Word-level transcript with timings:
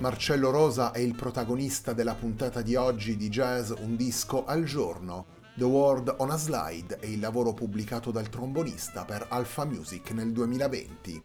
Marcello 0.00 0.48
Rosa 0.48 0.92
è 0.92 0.98
il 0.98 1.14
protagonista 1.14 1.92
della 1.92 2.14
puntata 2.14 2.62
di 2.62 2.74
oggi 2.74 3.18
di 3.18 3.28
Jazz 3.28 3.70
Un 3.80 3.96
disco 3.96 4.46
al 4.46 4.64
giorno. 4.64 5.26
The 5.54 5.64
World 5.64 6.14
on 6.20 6.30
a 6.30 6.38
Slide 6.38 7.00
è 7.00 7.04
il 7.04 7.20
lavoro 7.20 7.52
pubblicato 7.52 8.10
dal 8.10 8.30
trombonista 8.30 9.04
per 9.04 9.26
Alpha 9.28 9.66
Music 9.66 10.12
nel 10.12 10.32
2020. 10.32 11.22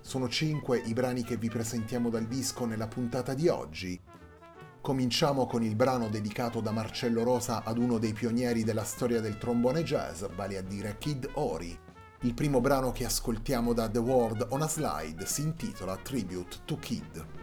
Sono 0.00 0.26
cinque 0.30 0.78
i 0.78 0.94
brani 0.94 1.22
che 1.22 1.36
vi 1.36 1.50
presentiamo 1.50 2.08
dal 2.08 2.24
disco 2.24 2.64
nella 2.64 2.88
puntata 2.88 3.34
di 3.34 3.48
oggi. 3.48 4.00
Cominciamo 4.80 5.44
con 5.44 5.62
il 5.62 5.76
brano 5.76 6.08
dedicato 6.08 6.62
da 6.62 6.70
Marcello 6.70 7.22
Rosa 7.24 7.62
ad 7.62 7.76
uno 7.76 7.98
dei 7.98 8.14
pionieri 8.14 8.64
della 8.64 8.84
storia 8.84 9.20
del 9.20 9.36
trombone 9.36 9.82
jazz, 9.82 10.24
vale 10.34 10.56
a 10.56 10.62
dire 10.62 10.96
Kid 10.96 11.28
Ori. 11.34 11.78
Il 12.22 12.32
primo 12.32 12.62
brano 12.62 12.90
che 12.90 13.04
ascoltiamo 13.04 13.74
da 13.74 13.86
The 13.86 13.98
World 13.98 14.46
on 14.48 14.62
a 14.62 14.68
Slide 14.68 15.26
si 15.26 15.42
intitola 15.42 15.96
Tribute 15.96 16.60
to 16.64 16.78
Kid. 16.78 17.39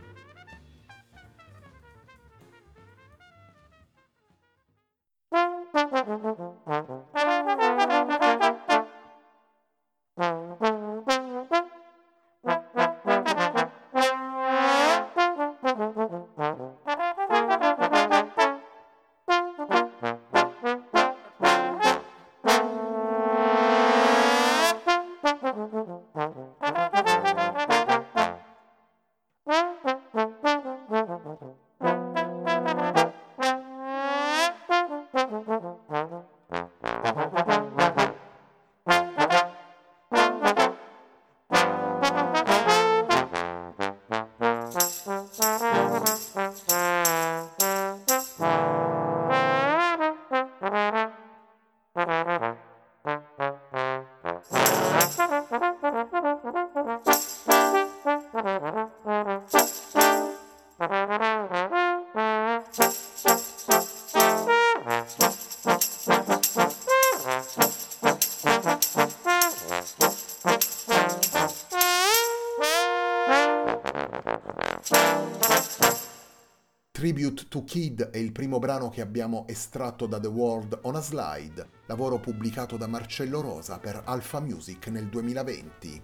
Tribute 77.18 77.46
to 77.50 77.64
Kid 77.64 78.10
è 78.12 78.18
il 78.18 78.32
primo 78.32 78.60
brano 78.60 78.90
che 78.90 79.02
abbiamo 79.02 79.46
estratto 79.48 80.06
da 80.06 80.20
The 80.20 80.28
World 80.28 80.82
on 80.84 80.98
a 80.98 81.02
Slide, 81.02 81.68
lavoro 81.88 82.20
pubblicato 82.20 82.78
da 82.78 82.86
Marcello 82.86 83.42
Rosa 83.42 83.80
per 83.80 84.04
Alpha 84.06 84.40
Music 84.40 84.86
nel 84.90 85.08
2020. 85.08 86.00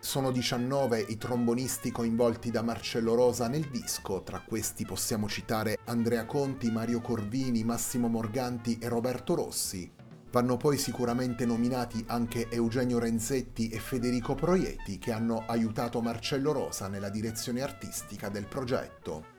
Sono 0.00 0.32
19 0.32 1.06
i 1.10 1.16
trombonisti 1.18 1.92
coinvolti 1.92 2.50
da 2.50 2.62
Marcello 2.62 3.14
Rosa 3.14 3.46
nel 3.46 3.70
disco, 3.70 4.24
tra 4.24 4.42
questi 4.44 4.84
possiamo 4.84 5.28
citare 5.28 5.78
Andrea 5.84 6.26
Conti, 6.26 6.68
Mario 6.72 7.00
Corvini, 7.00 7.62
Massimo 7.62 8.08
Morganti 8.08 8.76
e 8.80 8.88
Roberto 8.88 9.36
Rossi. 9.36 9.88
Vanno 10.32 10.56
poi 10.56 10.78
sicuramente 10.78 11.46
nominati 11.46 12.04
anche 12.08 12.48
Eugenio 12.50 12.98
Renzetti 12.98 13.68
e 13.68 13.78
Federico 13.78 14.34
Proietti 14.34 14.98
che 14.98 15.12
hanno 15.12 15.44
aiutato 15.46 16.00
Marcello 16.00 16.50
Rosa 16.50 16.88
nella 16.88 17.08
direzione 17.08 17.62
artistica 17.62 18.28
del 18.28 18.48
progetto. 18.48 19.36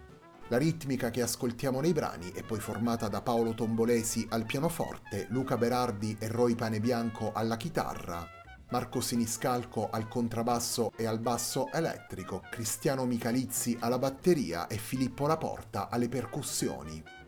La 0.49 0.57
ritmica 0.57 1.11
che 1.11 1.21
ascoltiamo 1.21 1.79
nei 1.79 1.93
brani 1.93 2.31
è 2.31 2.41
poi 2.41 2.59
formata 2.59 3.07
da 3.07 3.21
Paolo 3.21 3.53
Tombolesi 3.53 4.25
al 4.31 4.47
pianoforte, 4.47 5.27
Luca 5.29 5.57
Berardi 5.57 6.17
e 6.19 6.27
Roy 6.27 6.55
Panebianco 6.55 7.31
alla 7.33 7.55
chitarra, 7.55 8.27
Marco 8.71 8.99
Siniscalco 8.99 9.89
al 9.91 10.07
contrabbasso 10.07 10.91
e 10.95 11.05
al 11.05 11.19
basso 11.19 11.71
elettrico, 11.71 12.41
Cristiano 12.49 13.05
Michalizzi 13.05 13.77
alla 13.79 13.99
batteria 13.99 14.65
e 14.65 14.77
Filippo 14.77 15.27
Laporta 15.27 15.87
alle 15.87 16.09
percussioni. 16.09 17.18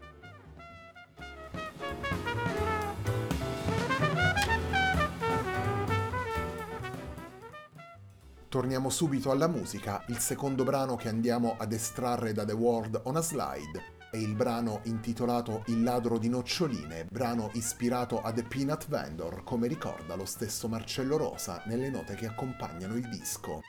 Torniamo 8.52 8.90
subito 8.90 9.32
alla 9.32 9.48
musica, 9.48 10.04
il 10.10 10.18
secondo 10.18 10.66
brano 10.66 10.98
che 10.98 11.08
andiamo 11.08 11.56
ad 11.58 11.72
estrarre 11.72 12.34
da 12.34 12.44
The 12.44 12.52
World 12.52 13.00
on 13.06 13.16
a 13.16 13.22
Slide 13.22 14.00
è 14.12 14.18
il 14.18 14.36
brano 14.36 14.82
intitolato 14.84 15.64
Il 15.68 15.84
ladro 15.84 16.18
di 16.18 16.28
noccioline, 16.28 17.06
brano 17.10 17.50
ispirato 17.54 18.22
a 18.22 18.34
The 18.34 18.44
Peanut 18.44 18.90
Vendor, 18.90 19.46
come 19.46 19.68
ricorda 19.68 20.16
lo 20.16 20.26
stesso 20.26 20.68
Marcello 20.68 21.16
Rosa 21.16 21.64
nelle 21.68 21.90
note 21.90 22.16
che 22.16 22.26
accompagnano 22.26 22.96
il 22.96 23.08
disco. 23.08 23.62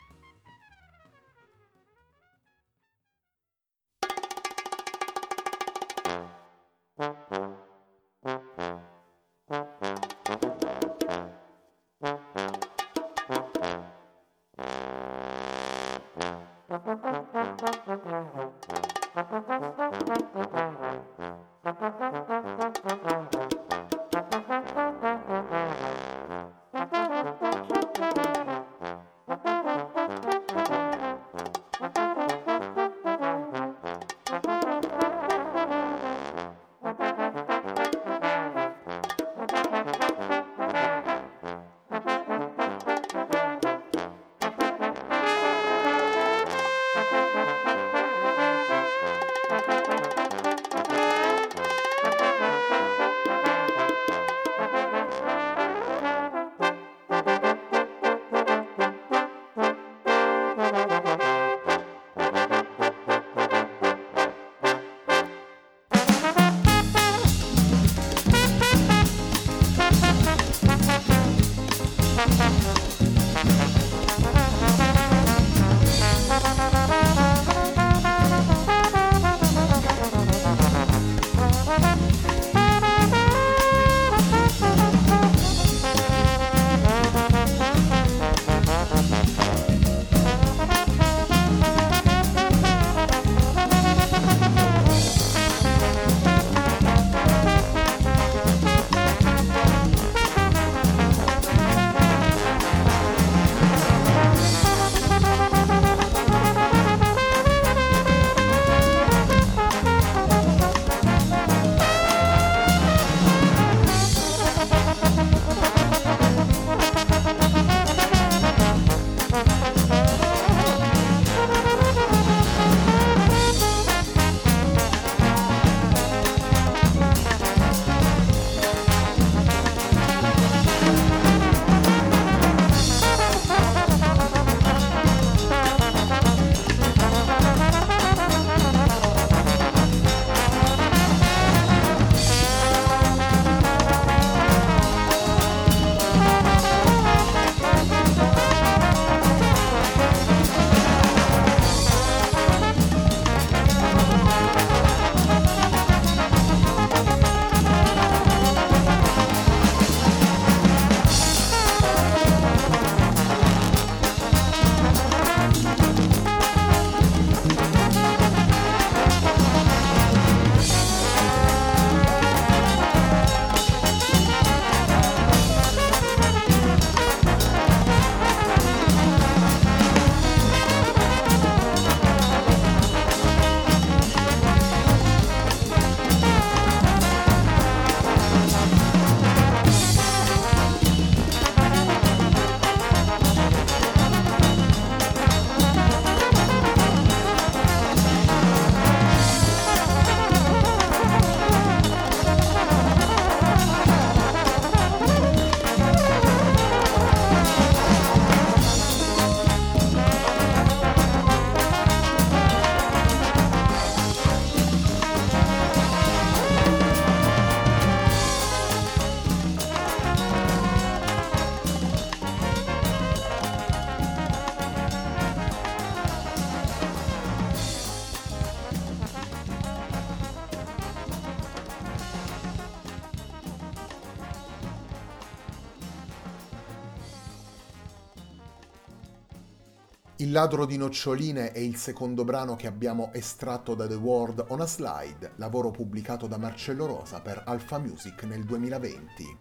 Il 240.23 240.31
ladro 240.31 240.67
di 240.67 240.77
noccioline 240.77 241.51
è 241.51 241.59
il 241.59 241.75
secondo 241.75 242.23
brano 242.23 242.55
che 242.55 242.69
abbiamo 242.69 243.13
estratto 243.13 243.75
da 243.75 243.89
The 243.89 243.97
World 243.97 244.45
on 244.51 244.61
a 244.61 244.67
Slide, 244.69 245.33
lavoro 245.35 245.73
pubblicato 245.73 246.29
da 246.29 246.39
Marcello 246.39 246.87
Rosa 246.87 247.21
per 247.21 247.43
Alpha 247.45 247.81
Music 247.81 248.23
nel 248.23 248.45
2020. 248.45 249.39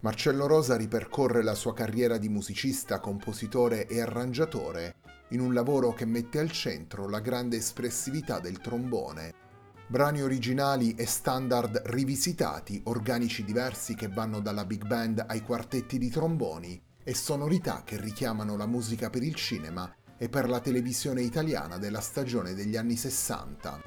Marcello 0.00 0.48
Rosa 0.48 0.76
ripercorre 0.76 1.44
la 1.44 1.54
sua 1.54 1.72
carriera 1.72 2.18
di 2.18 2.28
musicista, 2.28 2.98
compositore 2.98 3.86
e 3.86 4.00
arrangiatore 4.00 4.96
in 5.28 5.38
un 5.38 5.54
lavoro 5.54 5.92
che 5.92 6.04
mette 6.04 6.40
al 6.40 6.50
centro 6.50 7.08
la 7.08 7.20
grande 7.20 7.58
espressività 7.58 8.40
del 8.40 8.58
trombone 8.58 9.46
brani 9.90 10.20
originali 10.20 10.94
e 10.96 11.06
standard 11.06 11.80
rivisitati, 11.86 12.82
organici 12.84 13.42
diversi 13.42 13.94
che 13.94 14.08
vanno 14.08 14.40
dalla 14.40 14.66
big 14.66 14.86
band 14.86 15.24
ai 15.26 15.40
quartetti 15.40 15.96
di 15.96 16.10
tromboni 16.10 16.78
e 17.02 17.14
sonorità 17.14 17.82
che 17.84 17.98
richiamano 17.98 18.54
la 18.58 18.66
musica 18.66 19.08
per 19.08 19.22
il 19.22 19.34
cinema 19.34 19.90
e 20.18 20.28
per 20.28 20.46
la 20.46 20.60
televisione 20.60 21.22
italiana 21.22 21.78
della 21.78 22.02
stagione 22.02 22.52
degli 22.52 22.76
anni 22.76 22.96
60. 22.96 23.80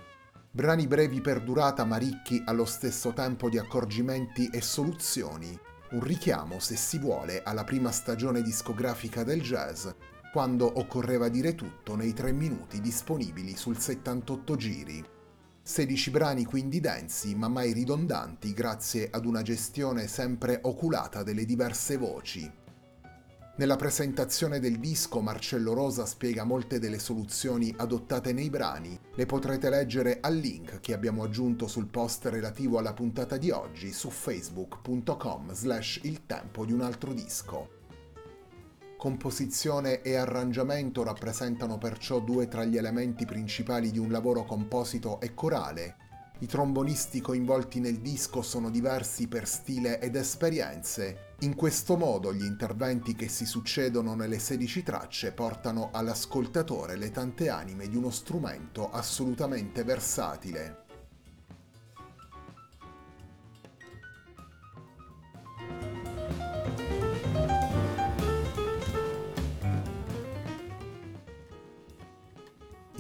Brani 0.50 0.88
brevi 0.88 1.22
per 1.22 1.44
durata 1.44 1.86
ma 1.86 1.98
ricchi 1.98 2.42
allo 2.46 2.66
stesso 2.66 3.14
tempo 3.14 3.48
di 3.48 3.60
accorgimenti 3.60 4.48
e 4.48 4.60
soluzioni, 4.60 5.56
un 5.92 6.02
richiamo, 6.02 6.58
se 6.58 6.78
si 6.78 6.98
vuole, 6.98 7.44
alla 7.44 7.64
prima 7.64 7.92
stagione 7.92 8.42
discografica 8.42 9.24
del 9.24 9.42
jazz, 9.42 9.88
quando 10.34 10.80
occorreva 10.80 11.30
dire 11.30 11.54
tutto 11.54 11.96
nei 11.96 12.14
tre 12.14 12.32
minuti 12.32 12.82
disponibili 12.82 13.56
sul 13.56 13.78
78 13.78 14.56
giri. 14.56 15.11
16 15.64 16.10
brani 16.10 16.44
quindi 16.44 16.80
densi 16.80 17.36
ma 17.36 17.48
mai 17.48 17.72
ridondanti 17.72 18.52
grazie 18.52 19.10
ad 19.12 19.26
una 19.26 19.44
gestione 19.44 20.08
sempre 20.08 20.60
oculata 20.64 21.22
delle 21.22 21.46
diverse 21.46 21.98
voci. 21.98 22.52
Nella 23.58 23.76
presentazione 23.76 24.60
del 24.60 24.80
disco 24.80 25.22
Marcello 25.22 25.74
Rosa 25.74 26.08
spiega 26.08 26.46
molte 26.46 26.80
delle 26.80 26.98
soluzioni 26.98 27.72
adottate 27.78 28.34
nei 28.34 28.50
brani, 28.50 29.00
le 29.14 29.26
potrete 29.28 29.70
leggere 29.70 30.18
al 30.20 30.36
link 30.36 30.80
che 30.80 30.94
abbiamo 30.94 31.24
aggiunto 31.24 31.68
sul 31.68 31.88
post 31.88 32.26
relativo 32.26 32.80
alla 32.80 32.94
puntata 32.94 33.38
di 33.38 33.52
oggi 33.52 33.92
su 33.92 34.10
facebook.com 34.10 35.54
slash 35.54 36.00
il 36.04 36.26
tempo 36.26 36.66
di 36.66 36.72
un 36.72 36.82
altro 36.82 37.14
disco. 37.14 37.81
Composizione 39.02 40.04
e 40.04 40.16
arrangiamento 40.16 41.02
rappresentano 41.02 41.80
perciò 41.80 42.20
due 42.20 42.48
tra 42.48 42.66
gli 42.66 42.78
elementi 42.78 43.26
principali 43.26 43.90
di 43.90 43.98
un 43.98 44.12
lavoro 44.12 44.46
composito 44.46 45.20
e 45.22 45.34
corale, 45.34 45.96
i 46.42 46.48
trombonisti 46.48 47.22
coinvolti 47.22 47.80
nel 47.80 48.00
disco 48.00 48.42
sono 48.42 48.72
diversi 48.72 49.28
per 49.28 49.48
stile 49.48 50.00
ed 50.00 50.16
esperienze. 50.16 51.36
In 51.42 51.56
questo 51.56 51.98
modo 51.98 52.34
gli 52.34 52.44
interventi 52.44 53.16
che 53.16 53.28
si 53.28 53.46
succedono 53.46 54.16
nelle 54.16 54.40
16 54.40 54.82
tracce 54.82 55.34
portano 55.34 55.90
all'ascoltatore 55.92 56.96
le 56.96 57.12
tante 57.12 57.50
anime 57.50 57.88
di 57.88 57.96
uno 57.96 58.10
strumento 58.10 58.90
assolutamente 58.90 59.84
versatile. 59.84 60.81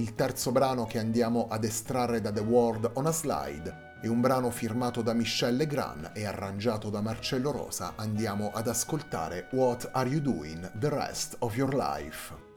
Il 0.01 0.15
terzo 0.15 0.51
brano 0.51 0.87
che 0.87 0.97
andiamo 0.97 1.45
ad 1.47 1.63
estrarre 1.63 2.21
da 2.21 2.31
The 2.31 2.39
World 2.39 2.89
on 2.95 3.05
a 3.05 3.11
Slide 3.11 3.99
è 4.01 4.07
un 4.07 4.19
brano 4.19 4.49
firmato 4.49 5.03
da 5.03 5.13
Michel 5.13 5.55
Legrand 5.55 6.09
e 6.15 6.25
arrangiato 6.25 6.89
da 6.89 7.01
Marcello 7.01 7.51
Rosa. 7.51 7.93
Andiamo 7.97 8.49
ad 8.51 8.67
ascoltare 8.67 9.49
What 9.51 9.89
Are 9.91 10.09
You 10.09 10.19
Doing 10.19 10.71
the 10.79 10.89
Rest 10.89 11.35
of 11.41 11.55
Your 11.55 11.75
Life. 11.75 12.50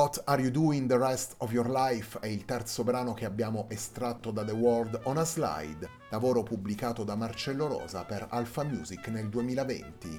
What 0.00 0.22
Are 0.24 0.40
You 0.40 0.50
Doing 0.50 0.88
the 0.88 0.96
Rest 0.96 1.34
of 1.40 1.52
Your 1.52 1.68
Life 1.68 2.18
è 2.20 2.26
il 2.26 2.46
terzo 2.46 2.82
brano 2.84 3.12
che 3.12 3.26
abbiamo 3.26 3.66
estratto 3.68 4.30
da 4.30 4.42
The 4.42 4.52
World 4.52 4.98
on 5.02 5.18
a 5.18 5.26
Slide, 5.26 5.86
lavoro 6.08 6.42
pubblicato 6.42 7.04
da 7.04 7.14
Marcello 7.16 7.66
Rosa 7.66 8.02
per 8.04 8.26
Alpha 8.30 8.64
Music 8.64 9.08
nel 9.08 9.28
2020. 9.28 10.18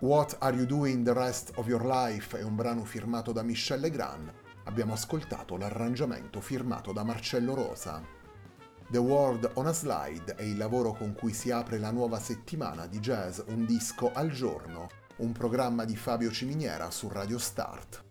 What 0.00 0.36
Are 0.38 0.56
You 0.56 0.64
Doing 0.64 1.04
the 1.04 1.12
Rest 1.12 1.52
of 1.56 1.66
Your 1.66 1.84
Life 1.84 2.38
è 2.38 2.42
un 2.42 2.56
brano 2.56 2.86
firmato 2.86 3.30
da 3.32 3.42
Michel 3.42 3.80
Legrand. 3.80 4.32
Abbiamo 4.64 4.94
ascoltato 4.94 5.58
l'arrangiamento 5.58 6.40
firmato 6.40 6.92
da 6.92 7.04
Marcello 7.04 7.52
Rosa. 7.52 8.02
The 8.90 8.98
World 8.98 9.50
on 9.56 9.66
a 9.66 9.74
Slide 9.74 10.36
è 10.36 10.42
il 10.42 10.56
lavoro 10.56 10.94
con 10.94 11.12
cui 11.12 11.34
si 11.34 11.50
apre 11.50 11.76
la 11.76 11.90
nuova 11.90 12.18
settimana 12.18 12.86
di 12.86 12.98
jazz 12.98 13.40
Un 13.48 13.66
disco 13.66 14.10
al 14.10 14.30
giorno, 14.30 14.88
un 15.16 15.32
programma 15.32 15.84
di 15.84 15.96
Fabio 15.96 16.30
Ciminiera 16.30 16.90
su 16.90 17.10
Radio 17.10 17.36
Start. 17.36 18.06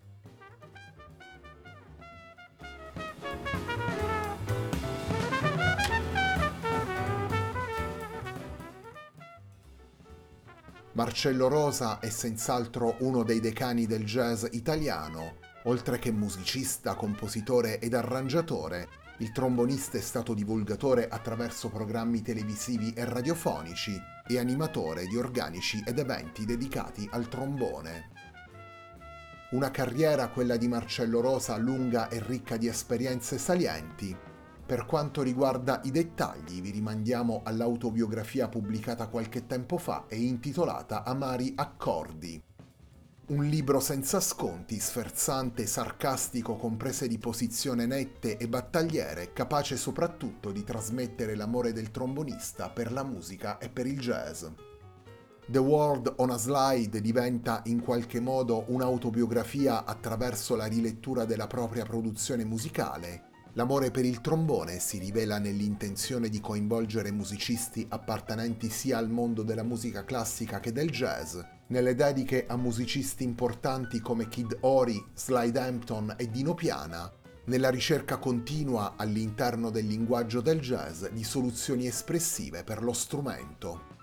Marcello 10.98 11.46
Rosa 11.46 12.00
è 12.00 12.10
senz'altro 12.10 12.96
uno 13.02 13.22
dei 13.22 13.38
decani 13.38 13.86
del 13.86 14.04
jazz 14.04 14.44
italiano. 14.50 15.36
Oltre 15.66 16.00
che 16.00 16.10
musicista, 16.10 16.96
compositore 16.96 17.78
ed 17.78 17.94
arrangiatore, 17.94 18.88
il 19.18 19.30
trombonista 19.30 19.96
è 19.96 20.00
stato 20.00 20.34
divulgatore 20.34 21.06
attraverso 21.06 21.68
programmi 21.68 22.20
televisivi 22.20 22.92
e 22.94 23.04
radiofonici 23.04 23.96
e 24.26 24.38
animatore 24.40 25.06
di 25.06 25.16
organici 25.16 25.80
ed 25.86 26.00
eventi 26.00 26.44
dedicati 26.44 27.08
al 27.12 27.28
trombone. 27.28 28.10
Una 29.52 29.70
carriera, 29.70 30.30
quella 30.30 30.56
di 30.56 30.66
Marcello 30.66 31.20
Rosa, 31.20 31.56
lunga 31.58 32.08
e 32.08 32.20
ricca 32.26 32.56
di 32.56 32.66
esperienze 32.66 33.38
salienti, 33.38 34.16
per 34.68 34.84
quanto 34.84 35.22
riguarda 35.22 35.80
i 35.84 35.90
dettagli 35.90 36.60
vi 36.60 36.68
rimandiamo 36.68 37.40
all'autobiografia 37.42 38.48
pubblicata 38.48 39.08
qualche 39.08 39.46
tempo 39.46 39.78
fa 39.78 40.04
e 40.08 40.16
intitolata 40.16 41.04
Amari 41.04 41.54
Accordi. 41.56 42.38
Un 43.28 43.46
libro 43.46 43.80
senza 43.80 44.20
sconti, 44.20 44.78
sferzante, 44.78 45.64
sarcastico, 45.64 46.56
con 46.56 46.76
prese 46.76 47.08
di 47.08 47.16
posizione 47.16 47.86
nette 47.86 48.36
e 48.36 48.46
battagliere, 48.46 49.32
capace 49.32 49.78
soprattutto 49.78 50.52
di 50.52 50.62
trasmettere 50.64 51.34
l'amore 51.34 51.72
del 51.72 51.90
trombonista 51.90 52.68
per 52.68 52.92
la 52.92 53.04
musica 53.04 53.56
e 53.56 53.70
per 53.70 53.86
il 53.86 53.98
jazz. 53.98 54.44
The 55.46 55.58
World 55.58 56.12
on 56.18 56.28
a 56.28 56.36
Slide 56.36 57.00
diventa 57.00 57.62
in 57.64 57.80
qualche 57.80 58.20
modo 58.20 58.64
un'autobiografia 58.66 59.86
attraverso 59.86 60.56
la 60.56 60.66
rilettura 60.66 61.24
della 61.24 61.46
propria 61.46 61.86
produzione 61.86 62.44
musicale. 62.44 63.27
L'amore 63.54 63.90
per 63.90 64.04
il 64.04 64.20
trombone 64.20 64.78
si 64.78 64.98
rivela 64.98 65.38
nell'intenzione 65.38 66.28
di 66.28 66.40
coinvolgere 66.40 67.10
musicisti 67.10 67.86
appartenenti 67.88 68.68
sia 68.70 68.98
al 68.98 69.08
mondo 69.08 69.42
della 69.42 69.62
musica 69.62 70.04
classica 70.04 70.60
che 70.60 70.70
del 70.72 70.90
jazz, 70.90 71.38
nelle 71.68 71.94
dediche 71.94 72.46
a 72.46 72.56
musicisti 72.56 73.24
importanti 73.24 74.00
come 74.00 74.28
Kid 74.28 74.58
Ori, 74.60 75.02
Slide 75.14 75.58
Hampton 75.58 76.14
e 76.16 76.30
Dino 76.30 76.54
Piana, 76.54 77.12
nella 77.46 77.70
ricerca 77.70 78.18
continua 78.18 78.94
all'interno 78.96 79.70
del 79.70 79.86
linguaggio 79.86 80.40
del 80.40 80.60
jazz 80.60 81.06
di 81.06 81.24
soluzioni 81.24 81.86
espressive 81.86 82.62
per 82.62 82.82
lo 82.82 82.92
strumento. 82.92 83.97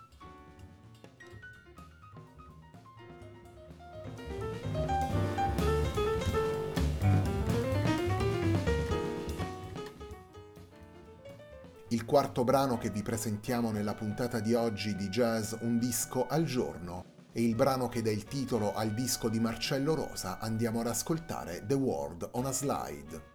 Quarto 12.15 12.45
brano 12.45 12.77
che 12.77 12.91
vi 12.91 13.01
presentiamo 13.01 13.71
nella 13.71 13.93
puntata 13.93 14.39
di 14.39 14.53
oggi 14.53 14.95
di 14.95 15.09
Jazz 15.09 15.53
Un 15.59 15.77
disco 15.77 16.27
al 16.27 16.45
giorno 16.45 17.03
è 17.33 17.39
il 17.39 17.55
brano 17.55 17.89
che 17.89 18.01
dà 18.01 18.09
il 18.09 18.23
titolo 18.23 18.73
al 18.73 18.93
disco 18.93 19.27
di 19.27 19.37
Marcello 19.41 19.95
Rosa. 19.95 20.39
Andiamo 20.39 20.79
ad 20.79 20.87
ascoltare 20.87 21.65
The 21.65 21.73
World 21.73 22.29
on 22.31 22.45
a 22.45 22.53
Slide. 22.53 23.34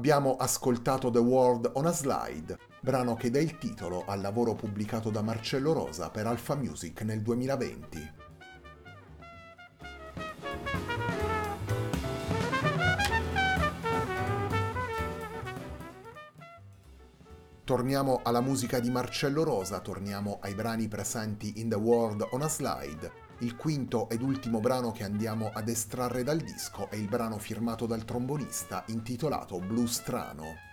Abbiamo 0.00 0.36
ascoltato 0.36 1.10
The 1.10 1.18
World 1.18 1.72
on 1.74 1.84
a 1.84 1.92
Slide, 1.92 2.56
brano 2.80 3.16
che 3.16 3.28
dà 3.28 3.38
il 3.38 3.58
titolo 3.58 4.04
al 4.06 4.22
lavoro 4.22 4.54
pubblicato 4.54 5.10
da 5.10 5.20
Marcello 5.20 5.74
Rosa 5.74 6.08
per 6.08 6.26
Alpha 6.26 6.54
Music 6.54 7.02
nel 7.02 7.20
2020. 7.20 8.12
Torniamo 17.64 18.20
alla 18.22 18.40
musica 18.40 18.80
di 18.80 18.88
Marcello 18.88 19.44
Rosa, 19.44 19.80
torniamo 19.80 20.38
ai 20.40 20.54
brani 20.54 20.88
presenti 20.88 21.60
in 21.60 21.68
The 21.68 21.76
World 21.76 22.26
on 22.30 22.40
a 22.40 22.48
Slide 22.48 23.28
il 23.40 23.56
quinto 23.56 24.08
ed 24.10 24.22
ultimo 24.22 24.60
brano 24.60 24.92
che 24.92 25.04
andiamo 25.04 25.50
ad 25.52 25.68
estrarre 25.68 26.22
dal 26.22 26.38
disco 26.38 26.90
è 26.90 26.96
il 26.96 27.08
brano 27.08 27.38
firmato 27.38 27.86
dal 27.86 28.04
trombonista 28.04 28.84
intitolato 28.88 29.58
Blu 29.58 29.86
Strano. 29.86 30.68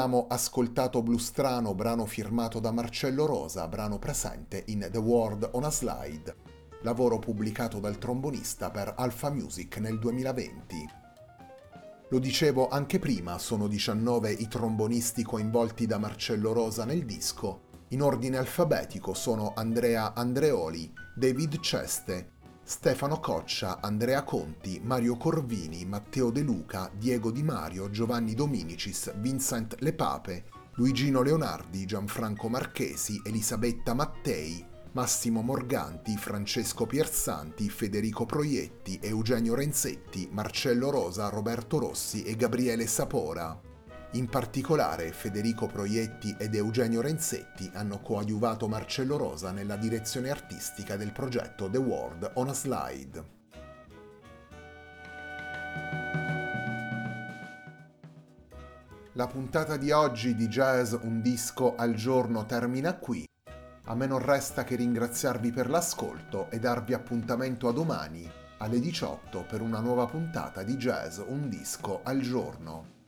Abbiamo 0.00 0.28
ascoltato 0.30 1.02
Blustrano, 1.02 1.74
brano 1.74 2.06
firmato 2.06 2.58
da 2.58 2.72
Marcello 2.72 3.26
Rosa, 3.26 3.68
brano 3.68 3.98
presente 3.98 4.62
in 4.68 4.88
The 4.90 4.96
World 4.96 5.50
on 5.52 5.64
a 5.64 5.70
Slide, 5.70 6.36
lavoro 6.84 7.18
pubblicato 7.18 7.80
dal 7.80 7.98
trombonista 7.98 8.70
per 8.70 8.94
Alpha 8.96 9.28
Music 9.28 9.76
nel 9.76 9.98
2020. 9.98 10.88
Lo 12.08 12.18
dicevo 12.18 12.68
anche 12.68 12.98
prima, 12.98 13.36
sono 13.36 13.68
19 13.68 14.30
i 14.30 14.48
trombonisti 14.48 15.22
coinvolti 15.22 15.84
da 15.84 15.98
Marcello 15.98 16.54
Rosa 16.54 16.86
nel 16.86 17.04
disco. 17.04 17.64
In 17.88 18.00
ordine 18.00 18.38
alfabetico 18.38 19.12
sono 19.12 19.52
Andrea 19.54 20.14
Andreoli, 20.14 20.90
David 21.14 21.60
Ceste, 21.60 22.38
Stefano 22.70 23.18
Coccia, 23.18 23.80
Andrea 23.80 24.22
Conti, 24.22 24.80
Mario 24.80 25.16
Corvini, 25.16 25.84
Matteo 25.84 26.30
De 26.30 26.40
Luca, 26.40 26.88
Diego 26.96 27.32
Di 27.32 27.42
Mario, 27.42 27.90
Giovanni 27.90 28.34
Dominicis, 28.34 29.12
Vincent 29.16 29.74
Lepape, 29.80 30.44
Luigino 30.74 31.20
Leonardi, 31.22 31.84
Gianfranco 31.84 32.48
Marchesi, 32.48 33.20
Elisabetta 33.24 33.92
Mattei, 33.92 34.64
Massimo 34.92 35.42
Morganti, 35.42 36.16
Francesco 36.16 36.86
Piersanti, 36.86 37.68
Federico 37.68 38.24
Proietti, 38.24 39.00
Eugenio 39.02 39.56
Renzetti, 39.56 40.28
Marcello 40.30 40.90
Rosa, 40.90 41.28
Roberto 41.28 41.80
Rossi 41.80 42.22
e 42.22 42.36
Gabriele 42.36 42.86
Sapora. 42.86 43.69
In 44.14 44.28
particolare 44.28 45.12
Federico 45.12 45.68
Proietti 45.68 46.34
ed 46.36 46.56
Eugenio 46.56 47.00
Renzetti 47.00 47.70
hanno 47.74 48.00
coadiuvato 48.00 48.66
Marcello 48.66 49.16
Rosa 49.16 49.52
nella 49.52 49.76
direzione 49.76 50.30
artistica 50.30 50.96
del 50.96 51.12
progetto 51.12 51.70
The 51.70 51.78
World 51.78 52.32
on 52.34 52.48
a 52.48 52.52
Slide. 52.52 53.24
La 59.12 59.28
puntata 59.28 59.76
di 59.76 59.92
oggi 59.92 60.34
di 60.34 60.48
Jazz 60.48 60.92
Un 61.02 61.20
disco 61.22 61.76
al 61.76 61.94
giorno 61.94 62.46
termina 62.46 62.94
qui. 62.96 63.24
A 63.84 63.94
me 63.94 64.06
non 64.06 64.18
resta 64.18 64.64
che 64.64 64.74
ringraziarvi 64.74 65.52
per 65.52 65.70
l'ascolto 65.70 66.50
e 66.50 66.58
darvi 66.58 66.94
appuntamento 66.94 67.68
a 67.68 67.72
domani 67.72 68.28
alle 68.58 68.80
18 68.80 69.44
per 69.48 69.60
una 69.60 69.78
nuova 69.78 70.06
puntata 70.06 70.64
di 70.64 70.76
Jazz 70.76 71.20
Un 71.24 71.48
disco 71.48 72.00
al 72.02 72.18
giorno. 72.18 72.98